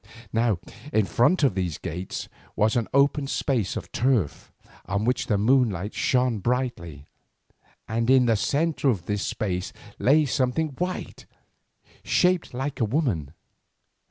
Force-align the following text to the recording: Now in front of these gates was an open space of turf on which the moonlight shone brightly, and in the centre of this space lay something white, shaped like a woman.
Now 0.33 0.57
in 0.91 1.05
front 1.05 1.43
of 1.43 1.53
these 1.53 1.77
gates 1.77 2.27
was 2.55 2.75
an 2.75 2.87
open 2.91 3.27
space 3.27 3.77
of 3.77 3.91
turf 3.91 4.51
on 4.87 5.05
which 5.05 5.27
the 5.27 5.37
moonlight 5.37 5.93
shone 5.93 6.39
brightly, 6.39 7.05
and 7.87 8.09
in 8.09 8.25
the 8.25 8.35
centre 8.35 8.89
of 8.89 9.05
this 9.05 9.21
space 9.23 9.71
lay 9.99 10.25
something 10.25 10.69
white, 10.69 11.27
shaped 12.03 12.51
like 12.51 12.79
a 12.79 12.85
woman. 12.85 13.35